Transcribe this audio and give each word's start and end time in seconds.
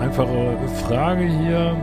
einfache 0.00 0.56
Frage 0.86 1.24
hier. 1.24 1.76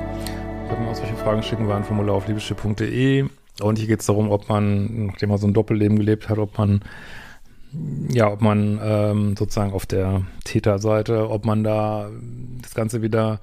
Ich 0.65 0.71
habe 0.71 0.81
mir 0.81 0.89
auch 0.89 0.95
solche 0.95 1.15
Fragen 1.15 1.43
schicken, 1.43 1.67
war 1.67 1.77
ein 1.77 1.83
Formular 1.83 2.15
auf 2.15 2.27
liebeschiff.de 2.27 3.25
und 3.61 3.77
hier 3.77 3.87
geht 3.87 3.99
es 3.99 4.07
darum, 4.07 4.31
ob 4.31 4.49
man, 4.49 5.07
nachdem 5.07 5.29
man 5.29 5.37
so 5.37 5.47
ein 5.47 5.53
Doppelleben 5.53 5.97
gelebt 5.97 6.27
hat, 6.27 6.39
ob 6.39 6.57
man 6.57 6.81
ja, 8.09 8.31
ob 8.31 8.41
man 8.41 8.79
ähm, 8.81 9.35
sozusagen 9.37 9.73
auf 9.73 9.85
der 9.85 10.23
Täterseite, 10.45 11.29
ob 11.29 11.45
man 11.45 11.63
da 11.63 12.09
das 12.61 12.73
Ganze 12.73 13.03
wieder 13.03 13.39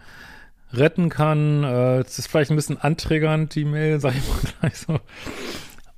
retten 0.73 1.09
kann. 1.09 1.63
Äh, 1.63 2.01
es 2.01 2.19
ist 2.19 2.27
vielleicht 2.27 2.51
ein 2.51 2.57
bisschen 2.57 2.79
anträgernd, 2.79 3.55
die 3.55 3.65
Mail, 3.65 4.01
sag 4.01 4.15
ich 4.17 4.29
mal 4.29 4.41
gleich 4.61 4.77
so. 4.77 4.99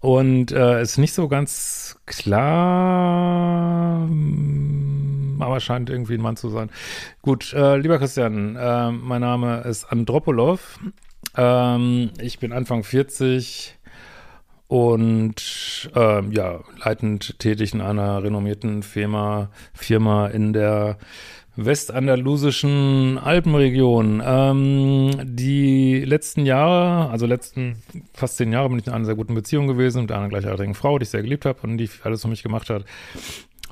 Und 0.00 0.52
äh, 0.52 0.82
ist 0.82 0.98
nicht 0.98 1.14
so 1.14 1.28
ganz 1.28 1.96
klar, 2.04 4.06
mm, 4.06 5.25
aber 5.42 5.60
scheint 5.60 5.90
irgendwie 5.90 6.14
ein 6.14 6.22
Mann 6.22 6.36
zu 6.36 6.48
sein. 6.48 6.70
Gut, 7.22 7.52
äh, 7.52 7.76
lieber 7.76 7.98
Christian, 7.98 8.56
äh, 8.56 8.90
mein 8.90 9.20
Name 9.20 9.62
ist 9.62 9.84
Andropolov. 9.84 10.78
Ähm, 11.36 12.10
ich 12.20 12.38
bin 12.38 12.52
Anfang 12.52 12.84
40 12.84 13.76
und 14.68 15.90
äh, 15.94 16.34
ja, 16.34 16.60
leitend 16.84 17.38
tätig 17.38 17.72
in 17.72 17.80
einer 17.80 18.22
renommierten 18.22 18.82
Firma, 18.82 19.50
Firma 19.74 20.26
in 20.26 20.52
der 20.52 20.98
westandalusischen 21.56 23.18
Alpenregion. 23.18 24.22
Ähm, 24.24 25.10
die 25.24 26.04
letzten 26.04 26.44
Jahre, 26.44 27.10
also 27.10 27.26
letzten 27.26 27.82
fast 28.12 28.36
zehn 28.36 28.52
Jahre 28.52 28.68
bin 28.68 28.78
ich 28.78 28.86
in 28.86 28.92
einer 28.92 29.06
sehr 29.06 29.14
guten 29.14 29.34
Beziehung 29.34 29.66
gewesen 29.66 30.02
mit 30.02 30.12
einer 30.12 30.28
gleichaltrigen 30.28 30.74
Frau, 30.74 30.98
die 30.98 31.04
ich 31.04 31.10
sehr 31.10 31.22
geliebt 31.22 31.46
habe 31.46 31.60
und 31.62 31.78
die 31.78 31.88
alles 32.02 32.22
für 32.22 32.28
mich 32.28 32.42
gemacht 32.42 32.68
hat. 32.68 32.84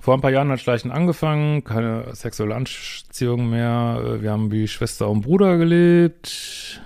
Vor 0.05 0.13
ein 0.13 0.21
paar 0.21 0.33
Jahren 0.33 0.51
hat 0.51 0.61
Schleichen 0.61 0.91
angefangen, 0.91 1.65
keine 1.65 2.15
sexuelle 2.15 2.55
Anziehung 2.55 3.49
mehr. 3.49 4.19
Wir 4.21 4.33
haben 4.33 4.53
wie 4.53 4.69
Schwester 4.69 5.09
und 5.09 5.23
Bruder 5.23 5.57
gelebt. 5.57 6.83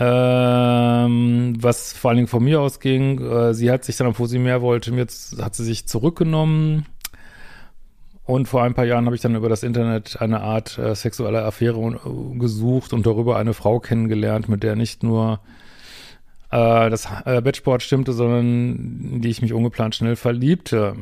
Ähm, 0.00 1.52
was 1.60 1.92
vor 1.92 2.08
allen 2.08 2.16
Dingen 2.16 2.28
von 2.28 2.42
mir 2.42 2.62
ausging, 2.62 3.20
äh, 3.20 3.52
sie 3.52 3.70
hat 3.70 3.84
sich 3.84 3.98
dann, 3.98 4.06
obwohl 4.06 4.28
sie 4.28 4.38
mehr 4.38 4.62
wollte, 4.62 4.92
jetzt 4.92 5.42
hat 5.42 5.54
sie 5.54 5.64
sich 5.64 5.86
zurückgenommen 5.86 6.86
und 8.24 8.48
vor 8.48 8.62
ein 8.62 8.72
paar 8.72 8.86
Jahren 8.86 9.04
habe 9.04 9.14
ich 9.14 9.20
dann 9.20 9.34
über 9.34 9.50
das 9.50 9.62
Internet 9.62 10.22
eine 10.22 10.40
Art 10.40 10.78
äh, 10.78 10.94
sexuelle 10.94 11.44
Affäre 11.44 11.78
äh, 11.78 12.38
gesucht 12.38 12.94
und 12.94 13.04
darüber 13.04 13.36
eine 13.36 13.52
Frau 13.52 13.78
kennengelernt, 13.78 14.48
mit 14.48 14.62
der 14.62 14.74
nicht 14.74 15.02
nur 15.02 15.40
äh, 16.50 16.88
das 16.88 17.06
äh, 17.26 17.42
Bettsport 17.42 17.82
stimmte, 17.82 18.14
sondern 18.14 19.20
die 19.20 19.28
ich 19.28 19.42
mich 19.42 19.52
ungeplant 19.52 19.96
schnell 19.96 20.16
verliebte. 20.16 20.96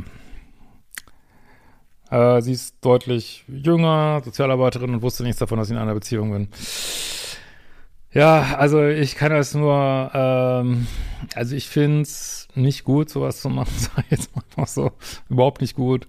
Äh, 2.14 2.42
sie 2.42 2.52
ist 2.52 2.76
deutlich 2.84 3.44
jünger, 3.48 4.22
Sozialarbeiterin 4.24 4.94
und 4.94 5.02
wusste 5.02 5.22
nichts 5.24 5.38
davon, 5.38 5.58
dass 5.58 5.68
ich 5.68 5.74
in 5.74 5.82
einer 5.82 5.94
Beziehung 5.94 6.32
bin. 6.32 6.48
Ja, 8.12 8.56
also 8.58 8.86
ich 8.86 9.16
kann 9.16 9.32
das 9.32 9.54
nur, 9.54 10.10
ähm, 10.14 10.86
also 11.34 11.56
ich 11.56 11.68
finde 11.68 12.02
es 12.02 12.46
nicht 12.54 12.84
gut, 12.84 13.10
sowas 13.10 13.40
zu 13.40 13.48
machen, 13.48 13.72
sag 13.76 14.04
ich 14.04 14.12
jetzt 14.12 14.30
mal 14.56 14.66
so, 14.66 14.92
überhaupt 15.28 15.60
nicht 15.60 15.74
gut 15.74 16.06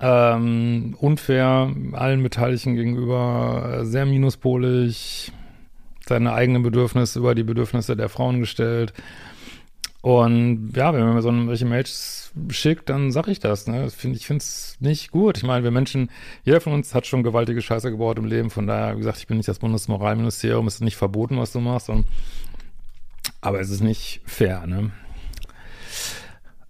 ähm, 0.00 0.96
unfair 1.00 1.72
allen 1.92 2.22
Beteiligten 2.22 2.74
gegenüber, 2.74 3.80
äh, 3.80 3.84
sehr 3.84 4.04
minuspolig, 4.04 5.32
seine 6.06 6.34
eigenen 6.34 6.62
Bedürfnisse 6.62 7.18
über 7.18 7.34
die 7.34 7.44
Bedürfnisse 7.44 7.96
der 7.96 8.10
Frauen 8.10 8.40
gestellt. 8.40 8.92
Und 10.02 10.72
ja, 10.76 10.92
wenn 10.92 11.06
man 11.06 11.22
so 11.22 11.30
welche 11.48 11.64
Mails 11.64 12.23
schickt, 12.50 12.88
dann 12.88 13.12
sag 13.12 13.28
ich 13.28 13.40
das. 13.40 13.66
Ne? 13.66 13.90
Find, 13.90 14.16
ich 14.16 14.26
finde 14.26 14.42
es 14.42 14.76
nicht 14.80 15.10
gut. 15.10 15.36
Ich 15.36 15.44
meine, 15.44 15.64
wir 15.64 15.70
Menschen, 15.70 16.10
jeder 16.44 16.60
von 16.60 16.72
uns 16.72 16.94
hat 16.94 17.06
schon 17.06 17.22
gewaltige 17.22 17.62
Scheiße 17.62 17.90
gebaut 17.90 18.18
im 18.18 18.24
Leben. 18.24 18.50
Von 18.50 18.66
daher, 18.66 18.94
wie 18.94 18.98
gesagt, 18.98 19.18
ich 19.18 19.26
bin 19.26 19.36
nicht 19.36 19.48
das 19.48 19.58
Bundesmoralministerium, 19.58 20.66
es 20.66 20.76
ist 20.76 20.80
nicht 20.80 20.96
verboten, 20.96 21.38
was 21.38 21.52
du 21.52 21.60
machst. 21.60 21.88
Und, 21.88 22.06
aber 23.40 23.60
es 23.60 23.70
ist 23.70 23.82
nicht 23.82 24.20
fair, 24.24 24.66
ne? 24.66 24.90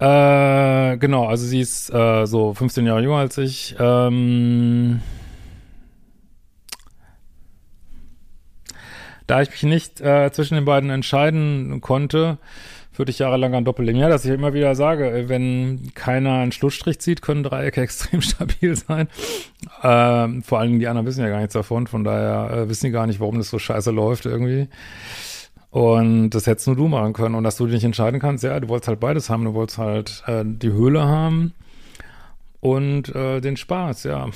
Äh, 0.00 0.98
genau, 0.98 1.26
also 1.26 1.46
sie 1.46 1.60
ist 1.60 1.88
äh, 1.90 2.26
so 2.26 2.52
15 2.52 2.84
Jahre 2.84 3.00
jünger 3.00 3.16
als 3.16 3.38
ich. 3.38 3.76
Ähm, 3.78 5.00
da 9.26 9.40
ich 9.40 9.50
mich 9.50 9.62
nicht 9.62 10.00
äh, 10.00 10.30
zwischen 10.32 10.54
den 10.56 10.64
beiden 10.64 10.90
entscheiden 10.90 11.80
konnte, 11.80 12.38
führte 12.94 13.10
ich 13.10 13.18
jahrelang 13.18 13.54
ein 13.54 13.64
Doppelleben. 13.64 14.00
Ja, 14.00 14.08
dass 14.08 14.24
ich 14.24 14.30
immer 14.30 14.54
wieder 14.54 14.76
sage, 14.76 15.10
äh, 15.10 15.28
wenn 15.28 15.90
keiner 15.94 16.34
einen 16.34 16.52
Schlussstrich 16.52 17.00
zieht, 17.00 17.22
können 17.22 17.42
Dreiecke 17.42 17.80
extrem 17.82 18.22
stabil 18.22 18.76
sein. 18.76 19.08
Ähm, 19.82 20.42
vor 20.44 20.60
allen 20.60 20.68
Dingen 20.70 20.80
die 20.80 20.86
anderen 20.86 21.06
wissen 21.06 21.22
ja 21.22 21.28
gar 21.28 21.40
nichts 21.40 21.54
davon, 21.54 21.88
von 21.88 22.04
daher 22.04 22.56
äh, 22.56 22.68
wissen 22.68 22.86
die 22.86 22.92
gar 22.92 23.06
nicht, 23.06 23.18
warum 23.20 23.36
das 23.36 23.50
so 23.50 23.58
scheiße 23.58 23.90
läuft 23.90 24.26
irgendwie. 24.26 24.68
Und 25.70 26.30
das 26.30 26.46
hättest 26.46 26.68
nur 26.68 26.76
du 26.76 26.86
machen 26.86 27.14
können. 27.14 27.34
Und 27.34 27.42
dass 27.42 27.56
du 27.56 27.66
dich 27.66 27.82
entscheiden 27.82 28.20
kannst, 28.20 28.44
ja, 28.44 28.60
du 28.60 28.68
wolltest 28.68 28.86
halt 28.86 29.00
beides 29.00 29.28
haben. 29.28 29.44
Du 29.44 29.54
wolltest 29.54 29.78
halt 29.78 30.22
äh, 30.28 30.44
die 30.46 30.70
Höhle 30.70 31.02
haben 31.02 31.52
und 32.60 33.12
äh, 33.12 33.40
den 33.40 33.56
Spaß, 33.56 34.04
ja. 34.04 34.28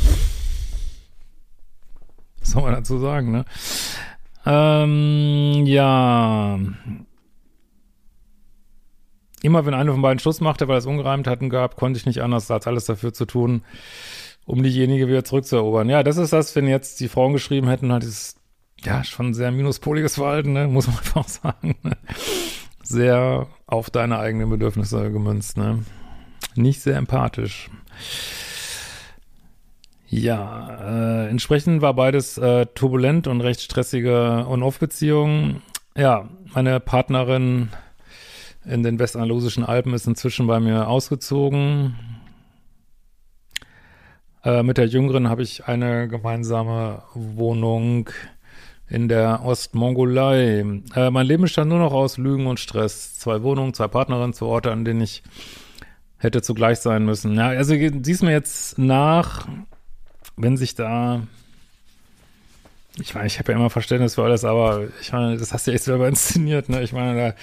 Was 2.41 2.51
soll 2.51 2.63
man 2.63 2.75
dazu 2.75 2.99
sagen, 2.99 3.31
ne? 3.31 3.45
Ähm, 4.45 5.65
ja. 5.65 6.59
Immer 9.43 9.67
wenn 9.67 9.75
einer 9.75 9.93
von 9.93 10.03
beiden 10.03 10.19
Schluss 10.19 10.41
machte, 10.41 10.69
weil 10.69 10.79
es 10.79 10.87
Ungereimtheiten 10.87 11.49
gab, 11.49 11.77
konnte 11.77 11.99
ich 11.99 12.07
nicht 12.07 12.23
anders, 12.23 12.51
als 12.51 12.67
alles 12.67 12.87
dafür 12.87 13.13
zu 13.13 13.25
tun, 13.25 13.63
um 14.47 14.63
diejenige 14.63 15.09
wieder 15.09 15.25
zurückzuerobern. 15.25 15.89
Ja, 15.89 16.03
das 16.03 16.17
ist 16.17 16.33
das, 16.33 16.57
wenn 16.57 16.67
jetzt 16.67 17.01
die 17.01 17.09
Frauen 17.09 17.33
geschrieben 17.33 17.69
hätten, 17.69 17.93
halt 17.93 18.03
dieses 18.03 18.37
ja, 18.85 19.03
schon 19.05 19.35
sehr 19.35 19.51
minuspoliges 19.51 20.15
Verhalten, 20.15 20.53
ne? 20.53 20.69
muss 20.69 20.87
man 20.87 20.97
einfach 20.99 21.29
sagen. 21.29 21.77
Ne? 21.83 21.97
Sehr 22.83 23.47
auf 23.67 23.91
deine 23.91 24.19
eigenen 24.19 24.51
Bedürfnisse 24.51 25.13
gemünzt, 25.13 25.57
ne? 25.57 25.85
Nicht 26.55 26.81
sehr 26.81 26.97
empathisch. 26.97 27.71
Ja, 30.09 31.25
äh, 31.25 31.29
entsprechend 31.29 31.83
war 31.83 31.93
beides 31.93 32.39
äh, 32.39 32.65
turbulent 32.75 33.27
und 33.27 33.43
recht 33.43 33.61
stressige 33.61 34.47
On-Off-Beziehungen. 34.49 35.63
Ja, 35.95 36.29
meine 36.55 36.81
Partnerin 36.81 37.69
in 38.69 38.83
den 38.83 38.99
westandalusischen 38.99 39.65
Alpen 39.65 39.95
ist 39.95 40.07
inzwischen 40.07 40.47
bei 40.47 40.61
mir 40.61 40.89
ausgezogen. 40.89 41.97
Äh, 44.45 44.63
mit 44.63 44.79
der 44.79 44.87
Jüngeren 44.87 45.29
habe 45.29 45.43
ich 45.43 45.67
eine 45.67 46.09
gemeinsame 46.09 47.03
Wohnung 47.15 48.11
in 48.89 49.09
der 49.09 49.45
Ostmongolei. 49.45 50.65
Äh, 50.95 51.11
mein 51.11 51.27
Leben 51.27 51.43
bestand 51.43 51.71
nur 51.71 51.79
noch 51.79 51.93
aus 51.93 52.19
Lügen 52.19 52.47
und 52.47 52.61
Stress. 52.61 53.19
Zwei 53.19 53.43
Wohnungen, 53.43 53.75
zwei 53.75 53.89
Partnerinnen, 53.89 54.33
zwei 54.33 54.47
Orte, 54.47 54.71
an 54.71 54.85
denen 54.85 55.01
ich 55.01 55.23
hätte 56.19 56.43
zugleich 56.43 56.79
sein 56.79 57.05
müssen. 57.05 57.35
Ja, 57.35 57.49
also 57.49 57.75
siehst 58.03 58.23
mir 58.23 58.33
jetzt 58.33 58.79
nach, 58.79 59.49
wenn 60.37 60.57
sich 60.57 60.75
da 60.75 61.23
ich 63.01 63.15
meine, 63.15 63.29
ich 63.29 63.39
habe 63.39 63.53
ja 63.53 63.59
immer 63.59 63.71
Verständnis 63.71 64.17
für 64.17 64.25
alles, 64.25 64.45
aber 64.45 64.89
ich 65.01 65.13
meine, 65.13 65.37
das 65.37 65.53
hast 65.53 65.67
du 65.67 65.71
ja 65.71 65.77
echt 65.77 65.85
selber 65.85 66.09
inszeniert, 66.09 66.69
ne? 66.69 66.83
Ich 66.83 66.93
meine, 66.93 67.17
da 67.17 67.35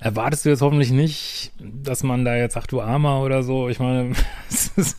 erwartest 0.00 0.44
du 0.44 0.48
jetzt 0.48 0.62
hoffentlich 0.62 0.90
nicht, 0.90 1.52
dass 1.60 2.02
man 2.02 2.24
da 2.24 2.36
jetzt 2.36 2.54
sagt, 2.54 2.72
du 2.72 2.80
Armer 2.80 3.22
oder 3.22 3.42
so. 3.42 3.68
Ich 3.68 3.78
meine, 3.78 4.12
es 4.48 4.68
ist 4.76 4.98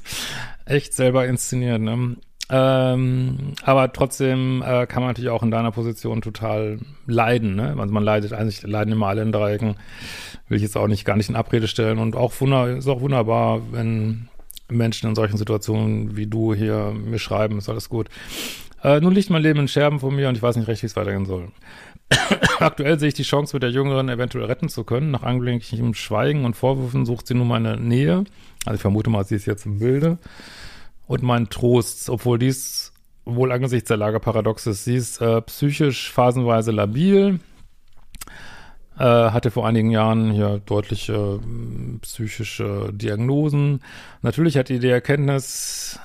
echt 0.66 0.94
selber 0.94 1.26
inszeniert, 1.26 1.82
ne? 1.82 2.16
Ähm, 2.54 3.54
aber 3.64 3.94
trotzdem 3.94 4.62
äh, 4.62 4.86
kann 4.86 5.02
man 5.02 5.12
natürlich 5.12 5.30
auch 5.30 5.42
in 5.42 5.52
deiner 5.52 5.72
Position 5.72 6.22
total 6.22 6.80
leiden. 7.08 7.56
Ne? 7.56 7.76
Also 7.80 7.94
man 7.94 8.04
leidet, 8.04 8.34
eigentlich 8.34 8.62
leiden 8.64 8.92
immer 8.92 9.08
alle 9.08 9.22
in 9.22 9.32
Dreiecken. 9.32 9.76
Will 10.50 10.58
ich 10.58 10.64
jetzt 10.64 10.76
auch 10.76 10.88
nicht 10.88 11.06
gar 11.06 11.16
nicht 11.16 11.30
in 11.30 11.38
Abrede 11.38 11.70
stellen. 11.70 11.98
Und 11.98 12.18
auch 12.18 12.34
wunder, 12.42 12.76
ist 12.76 12.90
auch 12.90 13.00
wunderbar, 13.00 13.62
wenn 13.72 14.28
Menschen 14.68 15.08
in 15.08 15.16
solchen 15.16 15.38
Situationen 15.38 16.18
wie 16.18 16.28
du 16.28 16.54
hier 16.54 16.94
mir 16.94 17.20
schreiben, 17.20 17.58
ist 17.58 17.70
alles 17.70 17.88
gut. 17.88 18.10
Äh, 18.84 19.00
nun 19.00 19.14
liegt 19.14 19.30
mein 19.30 19.44
Leben 19.44 19.60
in 19.62 19.68
Scherben 19.70 20.02
von 20.02 20.14
mir 20.14 20.28
und 20.28 20.36
ich 20.36 20.44
weiß 20.44 20.58
nicht 20.58 20.68
recht, 20.68 20.82
wie 20.82 20.88
es 20.88 20.96
weitergehen 20.98 21.26
soll. 21.26 21.48
Aktuell 22.62 23.00
sehe 23.00 23.10
ich 23.10 23.14
die 23.14 23.24
Chance, 23.24 23.56
mit 23.56 23.64
der 23.64 23.72
Jüngeren 23.72 24.10
eventuell 24.10 24.46
retten 24.46 24.70
zu 24.70 24.84
können. 24.84 25.12
Nach 25.12 25.24
angelegentlichem 25.24 25.94
Schweigen 25.94 26.46
und 26.46 26.56
Vorwürfen 26.56 27.06
sucht 27.06 27.28
sie 27.28 27.34
nun 27.34 27.48
meine 27.48 27.78
Nähe. 27.78 28.24
Also 28.66 28.76
ich 28.76 28.82
vermute 28.82 29.10
mal, 29.10 29.26
sie 29.26 29.36
ist 29.36 29.46
jetzt 29.46 29.66
im 29.66 29.80
Bilde 29.80 30.18
und 31.08 31.24
mein 31.24 31.50
Trost, 31.50 32.10
obwohl 32.10 32.40
dies 32.40 32.94
wohl 33.26 33.52
angesichts 33.52 33.88
der 33.88 33.98
Lage 33.98 34.20
paradox 34.20 34.66
ist. 34.68 34.86
Sie 34.86 34.96
ist 34.96 35.22
äh, 35.22 35.42
psychisch 35.42 36.12
phasenweise 36.12 36.72
labil, 36.72 37.40
äh, 38.98 39.04
hatte 39.04 39.52
vor 39.52 39.68
einigen 39.68 39.92
Jahren 39.92 40.32
hier 40.32 40.62
deutliche 40.66 41.40
äh, 41.42 41.98
psychische 42.00 42.92
Diagnosen. 42.94 43.82
Natürlich 44.22 44.58
hat 44.58 44.70
die 44.70 44.80
die 44.80 44.90
Erkenntnis, 44.90 46.00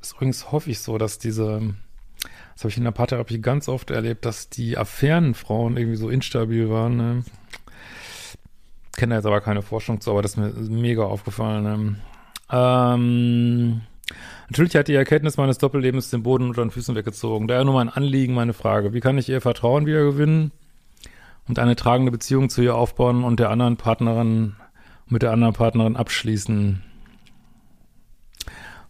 ist 0.00 0.12
übrigens 0.12 0.52
hoffe 0.52 0.70
ich 0.70 0.80
so, 0.80 0.98
dass 0.98 1.18
diese, 1.18 1.74
das 2.54 2.64
habe 2.64 2.70
ich 2.70 2.76
in 2.76 2.84
der 2.84 2.90
Paartherapie 2.90 3.40
ganz 3.40 3.68
oft 3.68 3.90
erlebt, 3.90 4.24
dass 4.24 4.48
die 4.48 4.76
Affärenfrauen 4.78 5.76
irgendwie 5.76 5.96
so 5.96 6.08
instabil 6.08 6.70
waren. 6.70 6.96
Ne? 6.96 7.24
Kenne 8.96 9.14
jetzt 9.14 9.26
aber 9.26 9.40
keine 9.40 9.62
Forschung 9.62 10.00
zu, 10.00 10.10
aber 10.10 10.22
das 10.22 10.32
ist 10.32 10.36
mir 10.36 10.52
mega 10.80 11.04
aufgefallen. 11.04 11.62
Ne? 11.62 11.96
Ähm, 12.50 13.80
Natürlich 14.48 14.76
hat 14.76 14.88
die 14.88 14.94
Erkenntnis 14.94 15.36
meines 15.36 15.58
Doppellebens 15.58 16.10
den 16.10 16.22
Boden 16.22 16.48
unter 16.48 16.62
den 16.62 16.70
Füßen 16.70 16.94
weggezogen. 16.94 17.48
Daher 17.48 17.64
nur 17.64 17.74
mein 17.74 17.88
Anliegen, 17.88 18.34
meine 18.34 18.52
Frage. 18.52 18.92
Wie 18.92 19.00
kann 19.00 19.18
ich 19.18 19.28
ihr 19.28 19.40
Vertrauen 19.40 19.86
wieder 19.86 20.04
gewinnen 20.04 20.52
und 21.48 21.58
eine 21.58 21.76
tragende 21.76 22.12
Beziehung 22.12 22.50
zu 22.50 22.60
ihr 22.60 22.74
aufbauen 22.74 23.24
und 23.24 23.40
der 23.40 23.50
anderen 23.50 23.76
Partnerin, 23.76 24.56
mit 25.06 25.22
der 25.22 25.32
anderen 25.32 25.54
Partnerin 25.54 25.96
abschließen? 25.96 26.82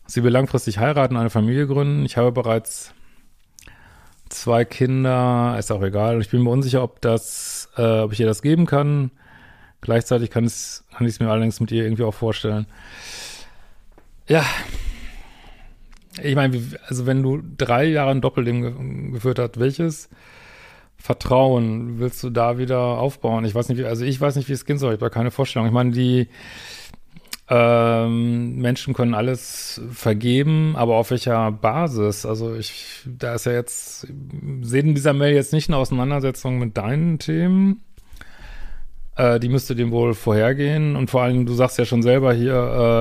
Sie 0.07 0.25
will 0.25 0.33
langfristig 0.33 0.79
heiraten, 0.79 1.17
eine 1.17 1.31
Familie 1.31 1.67
gründen. 1.67 2.05
Ich 2.05 2.17
habe 2.17 2.33
bereits 2.33 2.93
zwei 4.35 4.65
Kinder, 4.65 5.57
ist 5.59 5.71
auch 5.71 5.83
egal. 5.83 6.21
Ich 6.21 6.31
bin 6.31 6.43
mir 6.43 6.51
unsicher, 6.51 6.83
ob 6.83 7.01
das, 7.01 7.69
äh, 7.77 8.01
ob 8.01 8.13
ich 8.13 8.21
ihr 8.21 8.27
das 8.27 8.43
geben 8.43 8.67
kann. 8.67 9.11
Gleichzeitig 9.81 10.31
kann, 10.31 10.45
es, 10.45 10.85
kann 10.97 11.07
ich 11.07 11.15
es 11.15 11.21
mir 11.21 11.29
allerdings 11.29 11.61
mit 11.61 11.73
ihr 11.73 11.85
irgendwie 11.85 12.05
auch 12.05 12.15
vorstellen. 12.15 12.67
Ja. 14.29 14.45
Ich 16.23 16.35
meine, 16.35 16.61
also 16.87 17.07
wenn 17.07 17.23
du 17.23 17.43
drei 17.57 17.85
Jahre 17.85 18.11
ein 18.11 18.21
Doppelleben 18.21 19.13
geführt 19.13 19.39
hast, 19.39 19.59
welches 19.59 20.09
Vertrauen 20.97 21.99
willst 21.99 22.23
du 22.23 22.31
da 22.31 22.59
wieder 22.59 22.79
aufbauen? 22.79 23.45
Ich 23.45 23.55
weiß 23.55 23.69
nicht, 23.69 23.79
wie, 23.79 23.85
also 23.85 24.05
ich 24.05 24.21
weiß 24.21 24.37
nicht, 24.37 24.49
wie 24.49 24.53
es 24.53 24.67
gehen 24.67 24.79
soll. 24.79 24.95
Ich 24.95 25.01
habe 25.01 25.11
keine 25.11 25.31
Vorstellung. 25.31 25.67
Ich 25.67 25.75
meine, 25.75 25.91
die 25.91 26.29
ähm, 27.55 28.57
Menschen 28.57 28.95
können 28.95 29.13
alles 29.13 29.79
vergeben, 29.93 30.75
aber 30.75 30.97
auf 30.97 31.11
welcher 31.11 31.53
Basis? 31.53 32.25
Also 32.25 32.55
ich, 32.55 33.03
da 33.05 33.35
ist 33.35 33.45
ja 33.45 33.53
jetzt, 33.53 34.07
sehen 34.63 34.89
in 34.89 34.95
dieser 34.95 35.13
Mail 35.13 35.35
jetzt 35.35 35.53
nicht 35.53 35.69
eine 35.69 35.77
Auseinandersetzung 35.77 36.59
mit 36.59 36.79
deinen 36.79 37.19
Themen. 37.19 37.83
Äh, 39.17 39.39
die 39.39 39.51
müsste 39.51 39.75
dem 39.75 39.91
wohl 39.91 40.15
vorhergehen. 40.15 40.97
Und 40.97 41.11
vor 41.11 41.25
allem, 41.25 41.45
du 41.45 41.53
sagst 41.53 41.79
ja 41.79 41.85
schon 41.85 42.03
selber 42.03 42.33
hier, 42.33 42.55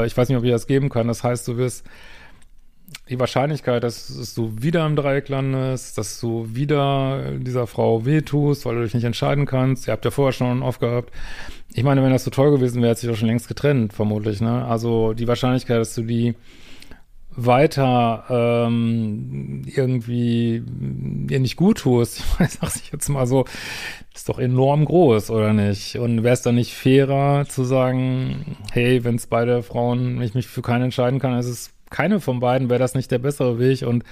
äh, 0.04 0.06
ich 0.06 0.18
weiß 0.18 0.28
nicht, 0.28 0.38
ob 0.38 0.44
ich 0.44 0.52
das 0.52 0.68
geben 0.68 0.90
kann. 0.90 1.08
Das 1.08 1.24
heißt, 1.24 1.48
du 1.48 1.56
wirst 1.56 1.86
die 3.10 3.20
Wahrscheinlichkeit, 3.20 3.84
dass, 3.84 4.08
dass, 4.08 4.34
du 4.34 4.54
wieder 4.58 4.86
im 4.86 4.96
Dreieck 4.96 5.30
landest, 5.30 5.98
dass 5.98 6.20
du 6.20 6.48
wieder 6.54 7.34
dieser 7.38 7.68
Frau 7.68 8.06
wehtust, 8.06 8.66
weil 8.66 8.76
du 8.76 8.84
dich 8.84 8.94
nicht 8.94 9.04
entscheiden 9.04 9.46
kannst. 9.46 9.88
Ihr 9.88 9.92
habt 9.92 10.06
ja 10.06 10.12
vorher 10.12 10.34
schon 10.34 10.64
aufgehabt. 10.64 11.12
Ich 11.74 11.84
meine, 11.84 12.04
wenn 12.04 12.12
das 12.12 12.24
so 12.24 12.32
toll 12.32 12.52
gewesen 12.52 12.82
wäre, 12.82 12.92
hätte 12.92 13.02
sich 13.02 13.10
doch 13.10 13.18
schon 13.18 13.28
längst 13.28 13.48
getrennt, 13.48 13.94
vermutlich. 13.94 14.42
Ne? 14.42 14.66
Also 14.66 15.14
die 15.14 15.28
Wahrscheinlichkeit, 15.28 15.80
dass 15.80 15.96
du 15.96 16.04
die 16.04 16.36
weiter 17.34 18.26
ähm, 18.30 19.62
irgendwie 19.66 20.64
ihr 21.30 21.40
nicht 21.40 21.56
gut 21.56 21.80
tust, 21.80 22.20
ich 22.20 22.40
meine, 22.40 22.52
sag 22.52 22.76
ich 22.76 22.92
jetzt 22.92 23.08
mal 23.10 23.26
so, 23.26 23.46
ist 24.14 24.28
doch 24.28 24.40
enorm 24.40 24.86
groß, 24.86 25.30
oder 25.32 25.54
nicht? 25.54 25.98
Und 25.98 26.24
wäre 26.24 26.34
es 26.34 26.42
dann 26.42 26.56
nicht 26.56 26.74
fairer 26.74 27.46
zu 27.48 27.64
sagen, 27.64 28.58
hey, 28.72 29.04
wenn 29.04 29.16
es 29.16 29.28
beide 29.28 29.64
Frauen, 29.64 30.18
wenn 30.18 30.26
ich 30.26 30.34
mich 30.34 30.48
für 30.48 30.62
keine 30.62 30.86
entscheiden 30.86 31.20
kann, 31.20 31.38
ist 31.38 31.48
es 31.48 31.72
keine 31.92 32.20
von 32.20 32.40
beiden, 32.40 32.70
wäre 32.70 32.80
das 32.80 32.96
nicht 32.96 33.12
der 33.12 33.20
bessere 33.20 33.60
Weg 33.60 33.84
und 33.84 34.04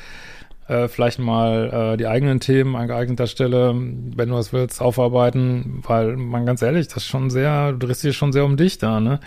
äh, 0.67 0.87
vielleicht 0.87 1.17
mal 1.17 1.93
äh, 1.93 1.97
die 1.97 2.05
eigenen 2.07 2.39
Themen 2.39 2.75
an 2.75 2.87
geeigneter 2.87 3.25
Stelle, 3.27 3.73
wenn 3.73 4.29
du 4.29 4.35
das 4.35 4.53
willst, 4.53 4.81
aufarbeiten, 4.81 5.81
weil 5.85 6.15
man 6.15 6.45
ganz 6.45 6.61
ehrlich, 6.61 6.87
das 6.87 6.97
ist 6.97 7.07
schon 7.07 7.31
sehr, 7.31 7.71
du 7.71 7.87
drehst 7.87 8.03
dich 8.03 8.15
schon 8.15 8.31
sehr 8.31 8.45
um 8.45 8.55
dich 8.55 8.77
da, 8.77 8.99
ne? 8.99 9.19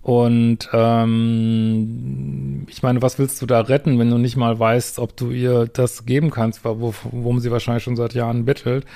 Und 0.00 0.68
ähm, 0.72 2.64
ich 2.70 2.82
meine, 2.84 3.02
was 3.02 3.18
willst 3.18 3.42
du 3.42 3.46
da 3.46 3.60
retten, 3.60 3.98
wenn 3.98 4.08
du 4.08 4.18
nicht 4.18 4.36
mal 4.36 4.56
weißt, 4.56 5.00
ob 5.00 5.16
du 5.16 5.32
ihr 5.32 5.66
das 5.66 6.06
geben 6.06 6.30
kannst, 6.30 6.64
worum 6.64 7.40
sie 7.40 7.50
wahrscheinlich 7.50 7.82
schon 7.82 7.96
seit 7.96 8.14
Jahren 8.14 8.44
bettelt? 8.44 8.86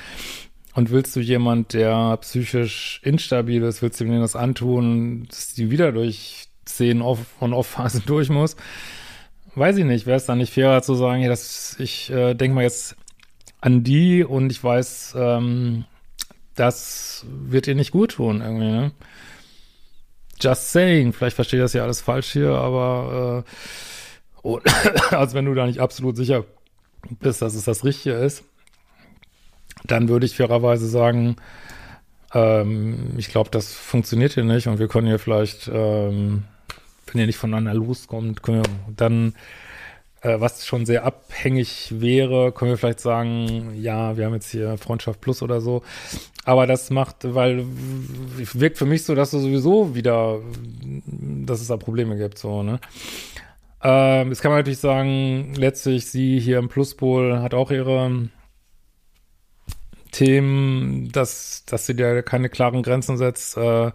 Und 0.72 0.92
willst 0.92 1.16
du 1.16 1.20
jemand, 1.20 1.72
der 1.72 2.16
psychisch 2.18 3.00
instabil 3.02 3.62
ist, 3.64 3.82
willst 3.82 4.00
du 4.00 4.04
ihm 4.04 4.20
das 4.20 4.36
antun, 4.36 5.26
dass 5.28 5.52
die 5.52 5.72
wieder 5.72 5.90
durch 5.90 6.49
10 6.76 7.02
Off- 7.02 7.26
und 7.40 7.52
Off-Phase 7.52 8.00
durch 8.06 8.28
muss. 8.28 8.56
Weiß 9.54 9.76
ich 9.76 9.84
nicht, 9.84 10.06
wäre 10.06 10.16
es 10.16 10.26
dann 10.26 10.38
nicht 10.38 10.54
fairer 10.54 10.82
zu 10.82 10.94
sagen, 10.94 11.22
ja, 11.22 11.28
das, 11.28 11.76
ich 11.78 12.10
äh, 12.10 12.34
denke 12.34 12.54
mal 12.54 12.62
jetzt 12.62 12.96
an 13.60 13.82
die 13.82 14.24
und 14.24 14.50
ich 14.50 14.62
weiß, 14.62 15.14
ähm, 15.18 15.84
das 16.54 17.24
wird 17.28 17.66
ihr 17.66 17.74
nicht 17.74 17.90
gut 17.90 18.12
tun 18.12 18.40
irgendwie, 18.40 18.70
ne? 18.70 18.92
Just 20.40 20.72
saying, 20.72 21.12
vielleicht 21.12 21.36
verstehe 21.36 21.60
das 21.60 21.74
ja 21.74 21.82
alles 21.82 22.00
falsch 22.00 22.32
hier, 22.32 22.52
aber 22.52 23.44
äh, 23.44 23.50
und, 24.42 24.62
also 25.10 25.34
wenn 25.34 25.44
du 25.44 25.54
da 25.54 25.66
nicht 25.66 25.80
absolut 25.80 26.16
sicher 26.16 26.44
bist, 27.18 27.42
dass 27.42 27.54
es 27.54 27.64
das 27.64 27.84
Richtige 27.84 28.14
ist, 28.14 28.44
dann 29.84 30.08
würde 30.08 30.26
ich 30.26 30.36
fairerweise 30.36 30.86
sagen, 30.86 31.36
ähm, 32.32 33.14
ich 33.16 33.28
glaube, 33.28 33.50
das 33.50 33.72
funktioniert 33.72 34.34
hier 34.34 34.44
nicht 34.44 34.66
und 34.66 34.78
wir 34.78 34.88
können 34.88 35.06
hier 35.06 35.18
vielleicht 35.18 35.70
ähm, 35.72 36.44
wenn 37.12 37.20
ihr 37.20 37.26
nicht 37.26 37.38
voneinander 37.38 37.74
loskommt, 37.74 38.42
können 38.42 38.62
wir 38.62 38.94
dann, 38.96 39.34
äh, 40.22 40.40
was 40.40 40.66
schon 40.66 40.86
sehr 40.86 41.04
abhängig 41.04 42.00
wäre, 42.00 42.52
können 42.52 42.70
wir 42.70 42.78
vielleicht 42.78 43.00
sagen, 43.00 43.74
ja, 43.80 44.16
wir 44.16 44.26
haben 44.26 44.34
jetzt 44.34 44.50
hier 44.50 44.76
Freundschaft 44.78 45.20
Plus 45.20 45.42
oder 45.42 45.60
so. 45.60 45.82
Aber 46.44 46.66
das 46.66 46.90
macht, 46.90 47.16
weil 47.34 47.64
wirkt 47.66 48.78
für 48.78 48.86
mich 48.86 49.04
so, 49.04 49.14
dass 49.14 49.30
du 49.30 49.38
sowieso 49.38 49.94
wieder, 49.94 50.40
dass 51.46 51.60
es 51.60 51.68
da 51.68 51.76
Probleme 51.76 52.16
gibt, 52.16 52.38
so, 52.38 52.62
ne? 52.62 52.80
Ähm, 53.82 54.28
jetzt 54.28 54.42
kann 54.42 54.50
man 54.50 54.60
natürlich 54.60 54.78
sagen, 54.78 55.54
letztlich 55.54 56.06
sie 56.06 56.38
hier 56.38 56.58
im 56.58 56.68
Pluspol 56.68 57.40
hat 57.40 57.54
auch 57.54 57.70
ihre 57.70 58.28
Themen, 60.10 61.10
dass, 61.12 61.64
dass 61.66 61.86
sie 61.86 61.94
dir 61.94 62.22
keine 62.22 62.48
klaren 62.48 62.82
Grenzen 62.82 63.16
setzt, 63.16 63.56
äh, 63.56 63.90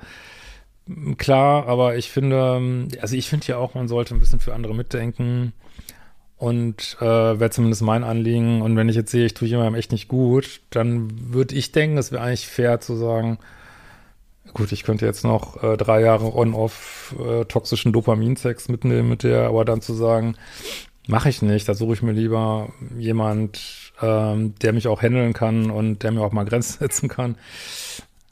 Klar, 1.17 1.67
aber 1.67 1.97
ich 1.97 2.11
finde, 2.11 2.87
also 3.01 3.15
ich 3.15 3.27
finde 3.27 3.47
ja 3.47 3.57
auch, 3.57 3.73
man 3.73 3.87
sollte 3.87 4.13
ein 4.13 4.19
bisschen 4.19 4.39
für 4.39 4.53
andere 4.53 4.75
mitdenken. 4.75 5.53
Und 6.37 6.97
äh, 6.99 7.05
wäre 7.05 7.49
zumindest 7.49 7.81
mein 7.81 8.03
Anliegen. 8.03 8.61
Und 8.61 8.75
wenn 8.75 8.89
ich 8.89 8.95
jetzt 8.95 9.11
sehe, 9.11 9.25
ich 9.25 9.33
tue 9.33 9.47
jemandem 9.47 9.75
echt 9.75 9.91
nicht 9.91 10.09
gut, 10.09 10.61
dann 10.69 11.33
würde 11.33 11.55
ich 11.55 11.71
denken, 11.71 11.97
es 11.97 12.11
wäre 12.11 12.23
eigentlich 12.23 12.47
fair 12.47 12.81
zu 12.81 12.95
sagen, 12.95 13.39
gut, 14.53 14.71
ich 14.71 14.83
könnte 14.83 15.05
jetzt 15.05 15.23
noch 15.23 15.63
äh, 15.63 15.77
drei 15.77 16.01
Jahre 16.01 16.35
on-off 16.35 17.15
äh, 17.19 17.45
toxischen 17.45 17.93
Dopaminsex 17.93 18.67
mitnehmen 18.69 19.09
mit 19.09 19.23
der, 19.23 19.47
aber 19.47 19.65
dann 19.65 19.81
zu 19.81 19.93
sagen, 19.93 20.35
mache 21.07 21.29
ich 21.29 21.41
nicht, 21.41 21.67
da 21.69 21.73
suche 21.73 21.93
ich 21.93 22.01
mir 22.01 22.11
lieber 22.11 22.69
jemand, 22.97 23.93
ähm, 24.01 24.55
der 24.61 24.73
mich 24.73 24.87
auch 24.87 25.01
handeln 25.01 25.33
kann 25.33 25.71
und 25.71 26.03
der 26.03 26.11
mir 26.11 26.21
auch 26.21 26.31
mal 26.31 26.45
Grenzen 26.45 26.79
setzen 26.79 27.09
kann. 27.09 27.37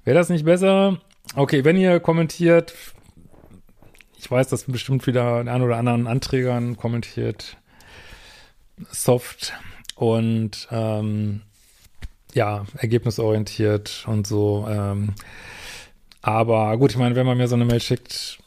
Wäre 0.04 0.18
das 0.18 0.30
nicht 0.30 0.46
besser? 0.46 1.00
Okay, 1.36 1.64
wenn 1.64 1.78
ihr 1.78 2.00
kommentiert, 2.00 2.76
ich 4.20 4.30
weiß, 4.30 4.50
dass 4.50 4.66
bestimmt 4.66 5.08
wieder 5.08 5.38
ein 5.40 5.62
oder 5.64 5.78
anderen 5.78 6.06
Anträgern 6.06 6.78
kommentiert, 6.78 7.58
soft 8.92 9.54
und 9.96 10.68
ähm, 10.70 11.42
ja, 12.36 12.66
ergebnisorientiert 12.78 14.06
und 14.08 14.28
so. 14.28 14.68
Ähm, 14.70 15.16
aber 16.22 16.78
gut, 16.78 16.92
ich 16.92 16.98
meine, 16.98 17.16
wenn 17.16 17.26
man 17.26 17.38
mir 17.40 17.48
so 17.48 17.56
eine 17.56 17.66
Mail 17.66 17.82
schickt, 17.82 18.38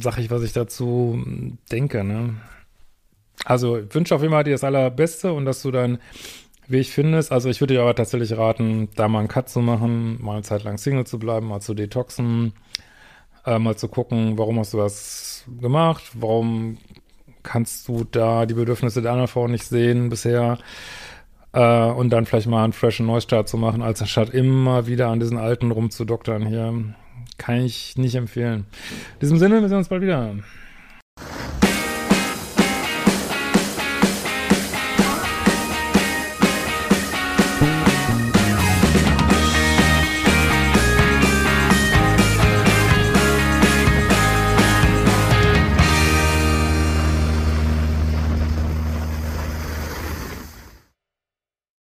sage 0.00 0.20
ich, 0.20 0.30
was 0.30 0.42
ich 0.42 0.52
dazu 0.52 1.24
denke. 1.72 2.04
Ne? 2.04 2.34
Also 3.46 3.78
ich 3.78 3.94
wünsche 3.94 4.14
auf 4.14 4.20
jeden 4.20 4.34
Fall 4.34 4.44
dir 4.44 4.52
das 4.52 4.64
Allerbeste 4.64 5.32
und 5.32 5.46
dass 5.46 5.62
du 5.62 5.70
dann 5.70 5.98
wie 6.68 6.78
ich 6.78 6.90
finde 6.90 7.18
es, 7.18 7.30
also 7.30 7.48
ich 7.48 7.60
würde 7.60 7.74
dir 7.74 7.82
aber 7.82 7.94
tatsächlich 7.94 8.36
raten, 8.36 8.88
da 8.96 9.08
mal 9.08 9.20
einen 9.20 9.28
Cut 9.28 9.48
zu 9.48 9.60
machen, 9.60 10.22
mal 10.22 10.34
eine 10.34 10.42
Zeit 10.42 10.64
lang 10.64 10.78
Single 10.78 11.06
zu 11.06 11.18
bleiben, 11.18 11.46
mal 11.46 11.60
zu 11.60 11.74
detoxen, 11.74 12.52
äh, 13.44 13.58
mal 13.58 13.76
zu 13.76 13.88
gucken, 13.88 14.38
warum 14.38 14.58
hast 14.58 14.72
du 14.72 14.78
das 14.78 15.44
gemacht, 15.60 16.04
warum 16.14 16.78
kannst 17.42 17.88
du 17.88 18.04
da 18.04 18.46
die 18.46 18.54
Bedürfnisse 18.54 19.02
der 19.02 19.12
anderen 19.12 19.28
Frau 19.28 19.48
nicht 19.48 19.64
sehen 19.64 20.08
bisher 20.08 20.58
äh, 21.52 21.84
und 21.84 22.10
dann 22.10 22.26
vielleicht 22.26 22.48
mal 22.48 22.64
einen 22.64 22.72
freshen 22.72 23.06
Neustart 23.06 23.48
zu 23.48 23.56
machen, 23.56 23.82
als 23.82 24.02
anstatt 24.02 24.30
immer 24.30 24.86
wieder 24.86 25.08
an 25.08 25.20
diesen 25.20 25.38
alten 25.38 25.70
rumzudoktern 25.70 26.46
hier. 26.46 26.94
Kann 27.36 27.60
ich 27.60 27.96
nicht 27.96 28.14
empfehlen. 28.14 28.66
In 29.14 29.20
diesem 29.20 29.38
Sinne, 29.38 29.60
wir 29.60 29.68
sehen 29.68 29.78
uns 29.78 29.88
bald 29.88 30.02
wieder. 30.02 30.34